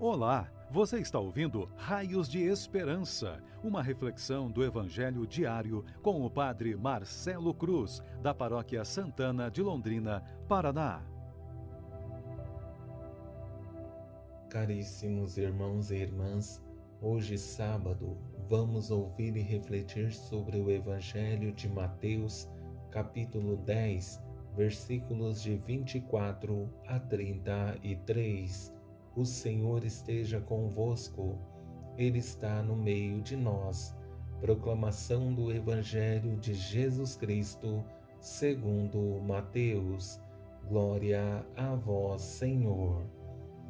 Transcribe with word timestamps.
Olá, 0.00 0.50
você 0.72 0.98
está 0.98 1.20
ouvindo 1.20 1.70
Raios 1.76 2.28
de 2.28 2.42
Esperança, 2.42 3.40
uma 3.62 3.80
reflexão 3.80 4.50
do 4.50 4.64
Evangelho 4.64 5.24
diário 5.24 5.84
com 6.02 6.26
o 6.26 6.28
Padre 6.28 6.74
Marcelo 6.74 7.54
Cruz, 7.54 8.02
da 8.20 8.34
Paróquia 8.34 8.84
Santana 8.84 9.48
de 9.48 9.62
Londrina, 9.62 10.20
Paraná. 10.48 11.00
Caríssimos 14.50 15.38
irmãos 15.38 15.92
e 15.92 15.98
irmãs, 15.98 16.60
hoje 17.00 17.38
sábado 17.38 18.18
vamos 18.48 18.90
ouvir 18.90 19.36
e 19.36 19.42
refletir 19.42 20.12
sobre 20.12 20.58
o 20.58 20.72
Evangelho 20.72 21.52
de 21.52 21.68
Mateus, 21.68 22.50
capítulo 22.90 23.56
10, 23.58 24.20
versículos 24.56 25.40
de 25.40 25.56
24 25.56 26.68
a 26.84 26.98
33 26.98 28.73
o 29.16 29.24
Senhor 29.24 29.84
esteja 29.84 30.40
convosco, 30.40 31.38
Ele 31.96 32.18
está 32.18 32.62
no 32.62 32.76
meio 32.76 33.20
de 33.20 33.36
nós. 33.36 33.94
Proclamação 34.40 35.32
do 35.32 35.52
Evangelho 35.52 36.36
de 36.36 36.52
Jesus 36.52 37.14
Cristo, 37.14 37.84
segundo 38.20 39.20
Mateus. 39.22 40.20
Glória 40.68 41.46
a 41.56 41.74
vós, 41.76 42.22
Senhor. 42.22 43.06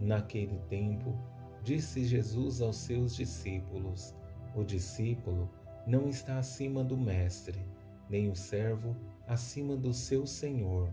Naquele 0.00 0.58
tempo, 0.68 1.14
disse 1.62 2.04
Jesus 2.04 2.62
aos 2.62 2.76
seus 2.76 3.14
discípulos: 3.14 4.14
O 4.56 4.64
discípulo 4.64 5.50
não 5.86 6.08
está 6.08 6.38
acima 6.38 6.82
do 6.82 6.96
Mestre, 6.96 7.60
nem 8.08 8.30
o 8.30 8.34
servo 8.34 8.96
acima 9.28 9.76
do 9.76 9.92
seu 9.92 10.26
Senhor. 10.26 10.88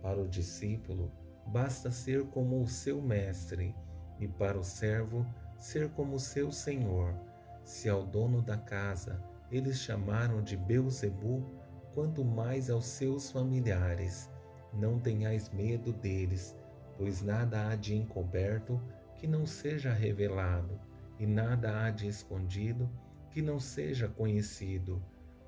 Para 0.00 0.22
o 0.22 0.28
discípulo, 0.28 1.10
basta 1.48 1.90
ser 1.90 2.24
como 2.26 2.62
o 2.62 2.68
seu 2.68 3.02
Mestre 3.02 3.74
e 4.20 4.26
para 4.26 4.58
o 4.58 4.64
servo 4.64 5.26
ser 5.58 5.90
como 5.90 6.18
seu 6.18 6.50
senhor. 6.52 7.14
Se 7.64 7.88
ao 7.88 8.04
dono 8.04 8.40
da 8.42 8.56
casa 8.56 9.22
eles 9.50 9.78
chamaram 9.78 10.42
de 10.42 10.56
Beuzebu, 10.56 11.44
quanto 11.94 12.24
mais 12.24 12.68
aos 12.68 12.86
seus 12.86 13.30
familiares. 13.30 14.30
Não 14.72 14.98
tenhais 14.98 15.48
medo 15.50 15.92
deles, 15.92 16.54
pois 16.98 17.22
nada 17.22 17.68
há 17.68 17.76
de 17.76 17.94
encoberto 17.94 18.80
que 19.14 19.26
não 19.26 19.46
seja 19.46 19.92
revelado, 19.92 20.78
e 21.18 21.26
nada 21.26 21.84
há 21.84 21.90
de 21.90 22.06
escondido 22.06 22.90
que 23.30 23.40
não 23.40 23.58
seja 23.58 24.08
conhecido. 24.08 25.02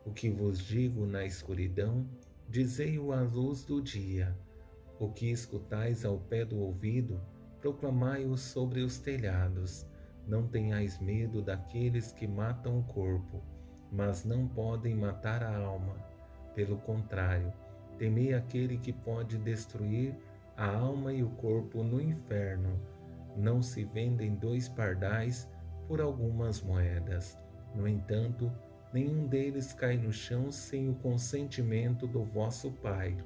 O 0.07 0.13
que 0.13 0.31
vos 0.31 0.59
digo 0.59 1.05
na 1.05 1.25
escuridão, 1.27 2.09
dizei-o 2.49 3.13
à 3.13 3.21
luz 3.21 3.65
do 3.65 3.83
dia. 3.83 4.35
O 4.99 5.11
que 5.11 5.31
escutais 5.31 6.05
ao 6.05 6.19
pé 6.19 6.45
do 6.45 6.59
ouvido, 6.59 7.21
proclamai-o 7.61 8.37
sobre 8.37 8.81
os 8.81 8.99
telhados. 8.99 9.87
Não 10.27 10.47
tenhais 10.47 11.01
medo 11.01 11.43
daqueles 11.43 12.13
que 12.13 12.27
matam 12.27 12.79
o 12.79 12.85
corpo, 12.85 13.43
mas 13.91 14.25
não 14.25 14.47
podem 14.47 14.95
matar 14.95 15.43
a 15.43 15.57
alma. 15.57 15.97
Pelo 16.55 16.77
contrário, 16.79 17.53
temei 17.99 18.35
aquele 18.35 18.79
que 18.79 18.93
pode 18.93 19.39
destruir 19.39 20.15
a 20.57 20.67
alma 20.67 21.13
e 21.13 21.23
o 21.23 21.31
corpo 21.31 21.83
no 21.83 22.01
inferno. 22.01 22.81
Não 23.37 23.63
se 23.63 23.85
vendem 23.85 24.35
dois 24.35 24.69
pardais 24.69 25.49
por 25.87 26.01
algumas 26.01 26.61
moedas. 26.61 27.39
No 27.75 27.87
entanto, 27.87 28.53
nenhum 28.93 29.27
deles 29.27 29.73
cai 29.73 29.97
no 29.97 30.13
chão 30.13 30.51
sem 30.51 30.89
o 30.91 30.95
consentimento 30.97 32.07
do 32.07 32.25
vosso 32.25 32.71
Pai. 32.73 33.17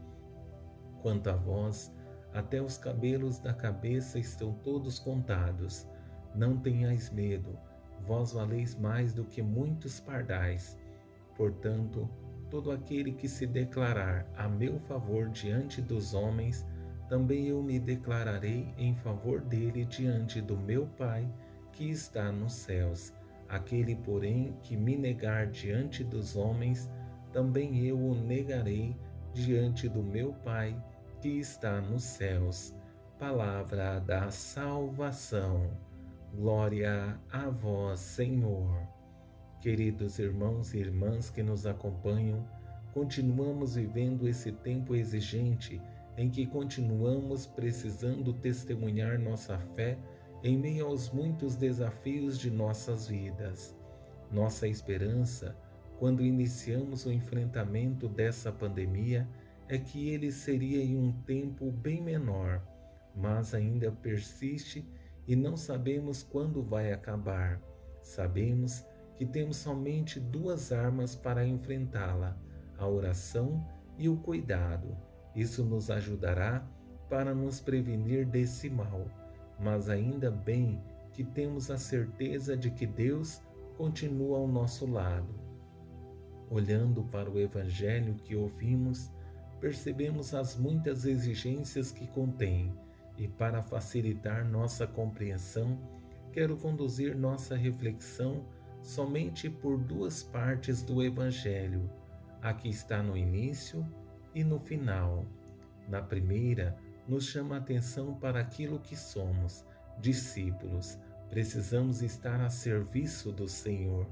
Quanto 1.00 1.30
a 1.30 1.34
vós, 1.34 1.92
até 2.32 2.60
os 2.60 2.76
cabelos 2.76 3.38
da 3.38 3.52
cabeça 3.52 4.18
estão 4.18 4.52
todos 4.52 4.98
contados. 4.98 5.86
Não 6.34 6.56
tenhais 6.56 7.10
medo, 7.10 7.58
vós 8.06 8.32
valeis 8.32 8.74
mais 8.74 9.12
do 9.12 9.24
que 9.24 9.42
muitos 9.42 10.00
pardais. 10.00 10.78
Portanto, 11.36 12.08
todo 12.50 12.70
aquele 12.70 13.12
que 13.12 13.28
se 13.28 13.46
declarar 13.46 14.26
a 14.36 14.48
meu 14.48 14.78
favor 14.80 15.28
diante 15.28 15.80
dos 15.80 16.14
homens, 16.14 16.66
também 17.08 17.48
eu 17.48 17.62
me 17.62 17.78
declararei 17.78 18.72
em 18.78 18.94
favor 18.94 19.40
dele 19.40 19.84
diante 19.84 20.40
do 20.40 20.56
meu 20.56 20.86
Pai 20.86 21.30
que 21.72 21.90
está 21.90 22.30
nos 22.32 22.54
céus. 22.54 23.12
Aquele, 23.48 23.96
porém, 23.96 24.56
que 24.62 24.76
me 24.76 24.96
negar 24.96 25.46
diante 25.46 26.02
dos 26.02 26.36
homens, 26.36 26.90
também 27.32 27.84
eu 27.86 27.98
o 27.98 28.14
negarei 28.14 28.96
diante 29.34 29.88
do 29.88 30.02
meu 30.02 30.32
Pai 30.32 30.74
que 31.22 31.38
está 31.38 31.80
nos 31.80 32.02
céus. 32.02 32.74
Palavra 33.16 34.00
da 34.00 34.28
salvação. 34.32 35.70
Glória 36.34 37.16
a 37.30 37.48
vós, 37.48 38.00
Senhor. 38.00 38.76
Queridos 39.60 40.18
irmãos 40.18 40.74
e 40.74 40.78
irmãs 40.78 41.30
que 41.30 41.40
nos 41.40 41.64
acompanham, 41.64 42.44
continuamos 42.92 43.76
vivendo 43.76 44.26
esse 44.26 44.50
tempo 44.50 44.96
exigente 44.96 45.80
em 46.16 46.28
que 46.28 46.44
continuamos 46.44 47.46
precisando 47.46 48.32
testemunhar 48.32 49.16
nossa 49.16 49.56
fé 49.76 49.96
em 50.42 50.58
meio 50.58 50.86
aos 50.86 51.08
muitos 51.08 51.54
desafios 51.54 52.36
de 52.36 52.50
nossas 52.50 53.06
vidas. 53.06 53.76
Nossa 54.28 54.66
esperança, 54.66 55.56
quando 56.00 56.24
iniciamos 56.24 57.06
o 57.06 57.12
enfrentamento 57.12 58.08
dessa 58.08 58.50
pandemia, 58.50 59.28
é 59.72 59.78
que 59.78 60.10
ele 60.10 60.30
seria 60.30 60.84
em 60.84 60.98
um 60.98 61.10
tempo 61.22 61.70
bem 61.70 62.02
menor, 62.02 62.60
mas 63.16 63.54
ainda 63.54 63.90
persiste 63.90 64.86
e 65.26 65.34
não 65.34 65.56
sabemos 65.56 66.22
quando 66.22 66.62
vai 66.62 66.92
acabar. 66.92 67.58
Sabemos 68.02 68.84
que 69.16 69.24
temos 69.24 69.56
somente 69.56 70.20
duas 70.20 70.72
armas 70.72 71.14
para 71.14 71.46
enfrentá-la: 71.46 72.36
a 72.76 72.86
oração 72.86 73.66
e 73.96 74.10
o 74.10 74.16
cuidado. 74.18 74.94
Isso 75.34 75.64
nos 75.64 75.90
ajudará 75.90 76.68
para 77.08 77.34
nos 77.34 77.58
prevenir 77.58 78.26
desse 78.26 78.68
mal, 78.68 79.06
mas 79.58 79.88
ainda 79.88 80.30
bem 80.30 80.82
que 81.14 81.24
temos 81.24 81.70
a 81.70 81.78
certeza 81.78 82.54
de 82.54 82.70
que 82.70 82.86
Deus 82.86 83.40
continua 83.78 84.36
ao 84.36 84.46
nosso 84.46 84.84
lado. 84.84 85.34
Olhando 86.50 87.04
para 87.04 87.30
o 87.30 87.38
Evangelho 87.38 88.16
que 88.16 88.36
ouvimos, 88.36 89.10
percebemos 89.62 90.34
as 90.34 90.56
muitas 90.56 91.04
exigências 91.04 91.92
que 91.92 92.08
contém, 92.08 92.76
e 93.16 93.28
para 93.28 93.62
facilitar 93.62 94.44
nossa 94.44 94.88
compreensão, 94.88 95.78
quero 96.32 96.56
conduzir 96.56 97.16
nossa 97.16 97.54
reflexão 97.54 98.44
somente 98.82 99.48
por 99.48 99.78
duas 99.78 100.20
partes 100.20 100.82
do 100.82 101.00
Evangelho, 101.00 101.88
a 102.42 102.52
que 102.52 102.68
está 102.68 103.04
no 103.04 103.16
início 103.16 103.86
e 104.34 104.42
no 104.42 104.58
final. 104.58 105.24
Na 105.88 106.02
primeira, 106.02 106.76
nos 107.06 107.26
chama 107.26 107.54
a 107.54 107.58
atenção 107.58 108.14
para 108.14 108.40
aquilo 108.40 108.80
que 108.80 108.96
somos, 108.96 109.64
discípulos, 110.00 110.98
precisamos 111.30 112.02
estar 112.02 112.40
a 112.40 112.50
serviço 112.50 113.30
do 113.30 113.46
Senhor. 113.46 114.08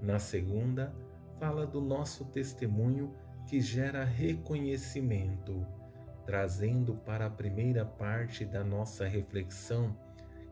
Na 0.00 0.20
segunda, 0.20 0.94
fala 1.40 1.66
do 1.66 1.80
nosso 1.80 2.26
testemunho 2.26 3.12
que 3.46 3.60
gera 3.60 4.04
reconhecimento, 4.04 5.66
trazendo 6.24 6.94
para 6.94 7.26
a 7.26 7.30
primeira 7.30 7.84
parte 7.84 8.44
da 8.44 8.64
nossa 8.64 9.06
reflexão, 9.06 9.96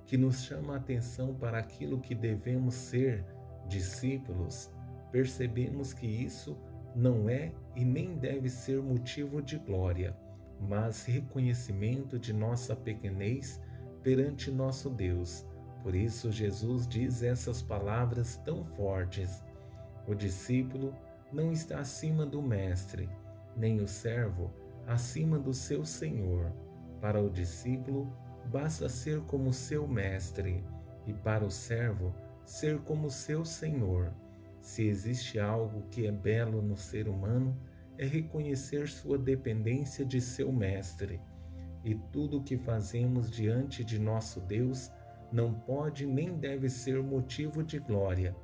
que 0.05 0.17
nos 0.17 0.43
chama 0.43 0.75
a 0.75 0.77
atenção 0.77 1.35
para 1.35 1.59
aquilo 1.59 2.01
que 2.01 2.15
devemos 2.15 2.75
ser 2.75 3.25
discípulos, 3.67 4.71
percebemos 5.11 5.93
que 5.93 6.07
isso 6.07 6.59
não 6.95 7.29
é 7.29 7.53
e 7.75 7.85
nem 7.85 8.17
deve 8.17 8.49
ser 8.49 8.83
motivo 8.83 9.41
de 9.41 9.57
glória, 9.59 10.17
mas 10.61 11.05
reconhecimento 11.07 12.19
de 12.19 12.33
nossa 12.33 12.77
pequenez 12.77 13.61
perante 14.03 14.51
nosso 14.51 14.91
Deus. 14.91 15.47
Por 15.83 15.95
isso, 15.95 16.31
Jesus 16.31 16.87
diz 16.87 17.23
essas 17.23 17.63
palavras 17.63 18.37
tão 18.45 18.65
fortes. 18.65 19.43
O 20.07 20.15
discípulo 20.15 20.95
não 21.33 21.51
está 21.51 21.81
acima 21.81 22.27
do 22.27 22.43
mestre, 22.43 23.09
nem 23.57 23.81
o 23.81 23.89
servo 23.89 24.53
acima 24.87 25.39
do 25.39 25.55
seu 25.55 25.85
senhor. 25.85 26.53
Para 27.01 27.23
o 27.23 27.31
discípulo, 27.31 28.13
basta 28.47 28.89
ser 28.89 29.21
como 29.23 29.53
seu 29.53 29.87
mestre, 29.87 30.65
e 31.07 31.13
para 31.13 31.45
o 31.45 31.51
servo, 31.51 32.15
ser 32.45 32.79
como 32.81 33.11
seu 33.11 33.45
senhor. 33.45 34.13
Se 34.61 34.87
existe 34.87 35.41
algo 35.41 35.83
que 35.91 36.07
é 36.07 36.13
belo 36.13 36.63
no 36.63 36.77
ser 36.77 37.09
humano, 37.09 37.57
é 37.99 38.07
reconhecer 38.07 38.89
sua 38.89 39.19
dependência 39.19 40.05
de 40.05 40.21
seu 40.21 40.53
mestre. 40.53 41.21
E 41.85 41.95
tudo 41.95 42.39
o 42.39 42.43
que 42.43 42.57
fazemos 42.57 43.31
diante 43.31 43.85
de 43.85 43.99
nosso 43.99 44.41
Deus 44.41 44.91
não 45.33 45.53
pode 45.53 46.07
nem 46.07 46.37
deve 46.37 46.69
ser 46.69 47.03
motivo 47.03 47.65
de 47.65 47.79
glória, 47.79 48.37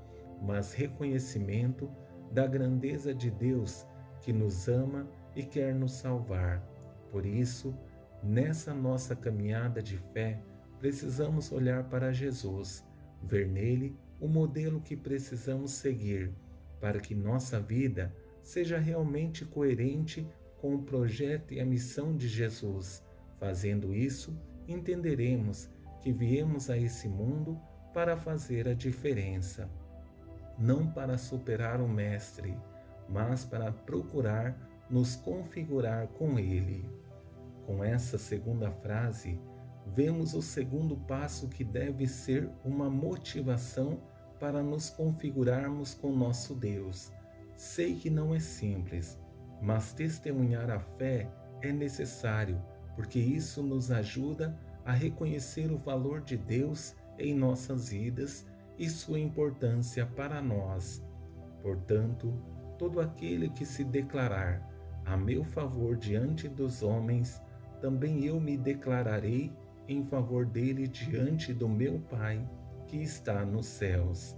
mas 0.42 0.72
reconhecimento 0.72 1.90
da 2.32 2.46
grandeza 2.46 3.14
de 3.14 3.30
Deus 3.30 3.86
que 4.20 4.32
nos 4.32 4.68
ama 4.68 5.08
e 5.34 5.42
quer 5.42 5.74
nos 5.74 5.92
salvar. 5.92 6.62
Por 7.10 7.24
isso, 7.24 7.74
nessa 8.22 8.74
nossa 8.74 9.14
caminhada 9.14 9.82
de 9.82 9.96
fé, 10.12 10.42
precisamos 10.78 11.52
olhar 11.52 11.84
para 11.84 12.12
Jesus, 12.12 12.84
ver 13.22 13.48
nele 13.48 13.96
o 14.20 14.28
modelo 14.28 14.80
que 14.80 14.96
precisamos 14.96 15.72
seguir 15.72 16.32
para 16.80 17.00
que 17.00 17.14
nossa 17.14 17.60
vida 17.60 18.14
seja 18.42 18.78
realmente 18.78 19.44
coerente 19.44 20.26
com 20.60 20.74
o 20.74 20.82
projeto 20.82 21.54
e 21.54 21.60
a 21.60 21.64
missão 21.64 22.16
de 22.16 22.28
Jesus. 22.28 23.04
Fazendo 23.38 23.94
isso, 23.94 24.36
entenderemos 24.66 25.70
que 26.00 26.12
viemos 26.12 26.70
a 26.70 26.76
esse 26.76 27.08
mundo 27.08 27.58
para 27.92 28.16
fazer 28.16 28.68
a 28.68 28.74
diferença, 28.74 29.70
não 30.58 30.86
para 30.86 31.16
superar 31.16 31.80
o 31.80 31.88
Mestre, 31.88 32.58
mas 33.08 33.44
para 33.44 33.72
procurar 33.72 34.56
nos 34.90 35.14
configurar 35.14 36.08
com 36.08 36.38
Ele. 36.38 36.84
Com 37.64 37.84
essa 37.84 38.18
segunda 38.18 38.70
frase, 38.70 39.40
vemos 39.86 40.34
o 40.34 40.42
segundo 40.42 40.96
passo 40.96 41.48
que 41.48 41.62
deve 41.62 42.06
ser 42.06 42.50
uma 42.64 42.90
motivação 42.90 44.00
para 44.40 44.62
nos 44.62 44.90
configurarmos 44.90 45.94
com 45.94 46.12
nosso 46.12 46.54
Deus. 46.54 47.12
Sei 47.54 47.96
que 47.96 48.08
não 48.08 48.34
é 48.34 48.40
simples, 48.40 49.18
mas 49.60 49.92
testemunhar 49.92 50.70
a 50.70 50.80
fé 50.80 51.30
é 51.60 51.72
necessário, 51.72 52.60
porque 52.94 53.18
isso 53.18 53.62
nos 53.62 53.90
ajuda 53.90 54.58
a 54.84 54.92
reconhecer 54.92 55.70
o 55.70 55.76
valor 55.76 56.20
de 56.20 56.36
Deus 56.36 56.94
em 57.18 57.34
nossas 57.34 57.90
vidas 57.90 58.46
e 58.78 58.88
sua 58.88 59.18
importância 59.18 60.06
para 60.06 60.40
nós. 60.40 61.04
Portanto, 61.62 62.32
todo 62.78 63.00
aquele 63.00 63.48
que 63.50 63.66
se 63.66 63.82
declarar 63.84 64.66
a 65.04 65.16
meu 65.16 65.42
favor 65.42 65.96
diante 65.96 66.48
dos 66.48 66.82
homens, 66.82 67.42
também 67.80 68.24
eu 68.24 68.40
me 68.40 68.56
declararei 68.56 69.52
em 69.88 70.04
favor 70.04 70.44
dele 70.44 70.86
diante 70.86 71.52
do 71.52 71.68
meu 71.68 71.98
Pai 72.10 72.46
que 72.86 72.96
está 72.98 73.44
nos 73.44 73.66
céus. 73.66 74.36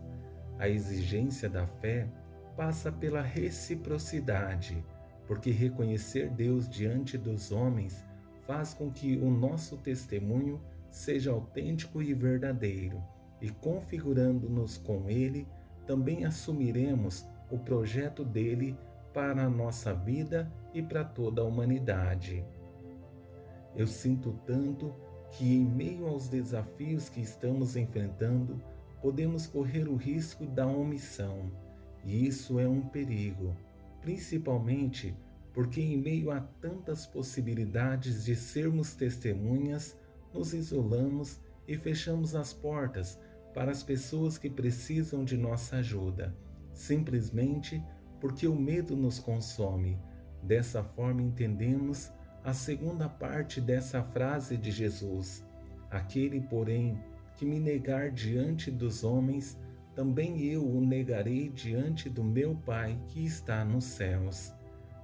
A 0.59 0.69
exigência 0.69 1.49
da 1.49 1.67
fé 1.67 2.09
passa 2.57 2.93
pela 2.93 3.23
reciprocidade, 3.23 4.85
porque 5.27 5.51
reconhecer 5.51 6.31
Deus 6.31 6.69
diante 6.69 7.17
dos 7.17 7.51
homens 7.51 8.05
faz 8.47 8.75
com 8.75 8.91
que 8.91 9.17
o 9.17 9.31
nosso 9.31 9.77
testemunho 9.77 10.61
seja 10.91 11.31
autêntico 11.31 12.03
e 12.03 12.13
verdadeiro, 12.13 13.03
e 13.41 13.51
configurando-nos 13.51 14.77
com 14.77 15.09
Ele, 15.09 15.47
também 15.87 16.25
assumiremos 16.25 17.27
o 17.51 17.59
projeto 17.59 18.25
dele 18.25 18.77
para 19.13 19.45
a 19.45 19.51
nossa 19.51 19.93
vida 19.93 20.51
e 20.73 20.83
para 20.83 21.05
toda 21.05 21.43
a 21.43 21.45
humanidade. 21.45 22.45
Eu 23.75 23.87
sinto 23.87 24.39
tanto 24.47 24.95
que, 25.33 25.55
em 25.55 25.65
meio 25.65 26.07
aos 26.07 26.29
desafios 26.29 27.09
que 27.09 27.21
estamos 27.21 27.77
enfrentando, 27.77 28.63
podemos 29.01 29.47
correr 29.47 29.89
o 29.89 29.97
risco 29.97 30.45
da 30.47 30.67
omissão, 30.67 31.51
e 32.05 32.27
isso 32.27 32.59
é 32.59 32.69
um 32.69 32.83
perigo, 32.83 33.57
principalmente 34.01 35.17
porque, 35.53 35.81
em 35.81 35.97
meio 35.97 36.31
a 36.31 36.41
tantas 36.41 37.07
possibilidades 37.07 38.25
de 38.25 38.37
sermos 38.37 38.95
testemunhas, 38.95 39.97
nos 40.33 40.55
isolamos 40.55 41.41
e 41.67 41.77
fechamos 41.77 42.35
as 42.35 42.53
portas 42.53 43.19
para 43.55 43.71
as 43.71 43.83
pessoas 43.83 44.39
que 44.39 44.49
precisam 44.49 45.25
de 45.25 45.37
nossa 45.37 45.77
ajuda, 45.77 46.35
simplesmente 46.73 47.83
porque 48.21 48.47
o 48.47 48.55
medo 48.55 48.97
nos 48.97 49.19
consome. 49.19 49.99
Dessa 50.43 50.83
forma, 50.83 51.23
entendemos 51.23 52.11
a 52.43 52.53
segunda 52.53 53.09
parte 53.09 53.61
dessa 53.61 54.03
frase 54.03 54.57
de 54.57 54.71
Jesus: 54.71 55.45
Aquele, 55.91 56.41
porém, 56.41 56.99
que 57.37 57.45
me 57.45 57.59
negar 57.59 58.11
diante 58.11 58.71
dos 58.71 59.05
homens, 59.05 59.59
também 59.95 60.43
eu 60.45 60.67
o 60.67 60.81
negarei 60.81 61.49
diante 61.49 62.09
do 62.09 62.23
meu 62.23 62.55
Pai 62.55 62.99
que 63.09 63.25
está 63.25 63.65
nos 63.65 63.85
céus. 63.85 64.53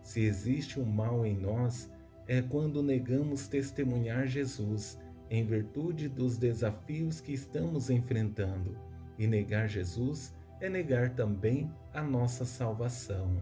Se 0.02 0.20
existe 0.20 0.78
um 0.78 0.86
mal 0.86 1.26
em 1.26 1.36
nós, 1.36 1.90
é 2.28 2.40
quando 2.40 2.82
negamos 2.82 3.48
testemunhar 3.48 4.26
Jesus 4.26 4.98
em 5.30 5.44
virtude 5.44 6.08
dos 6.08 6.36
desafios 6.36 7.20
que 7.20 7.32
estamos 7.32 7.90
enfrentando. 7.90 8.76
E 9.18 9.26
negar 9.26 9.68
Jesus 9.68 10.34
é 10.60 10.68
negar 10.68 11.10
também 11.10 11.70
a 11.92 12.02
nossa 12.02 12.44
salvação. 12.44 13.36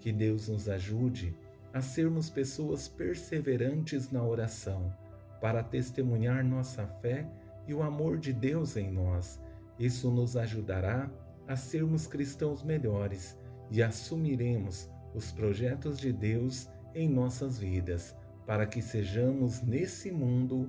Que 0.00 0.12
Deus 0.12 0.48
nos 0.48 0.68
ajude 0.68 1.36
a 1.72 1.80
sermos 1.80 2.28
pessoas 2.28 2.88
perseverantes 2.88 4.10
na 4.10 4.24
oração, 4.24 4.92
para 5.40 5.62
testemunhar 5.62 6.44
nossa 6.44 6.86
fé 7.00 7.26
e 7.66 7.74
o 7.74 7.82
amor 7.82 8.18
de 8.18 8.32
Deus 8.32 8.76
em 8.76 8.90
nós. 8.90 9.40
Isso 9.78 10.10
nos 10.10 10.36
ajudará 10.36 11.10
a 11.46 11.56
sermos 11.56 12.06
cristãos 12.06 12.62
melhores 12.62 13.38
e 13.70 13.82
assumiremos 13.82 14.88
os 15.14 15.32
projetos 15.32 15.98
de 15.98 16.12
Deus 16.12 16.68
em 16.94 17.08
nossas 17.08 17.58
vidas, 17.58 18.16
para 18.46 18.66
que 18.66 18.82
sejamos 18.82 19.62
nesse 19.62 20.10
mundo 20.10 20.68